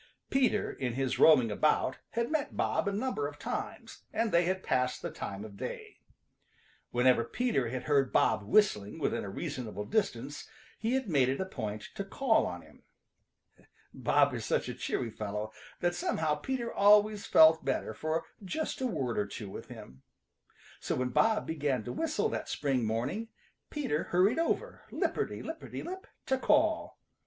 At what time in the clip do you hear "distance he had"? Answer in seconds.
9.85-11.07